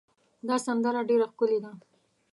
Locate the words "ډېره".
1.09-1.25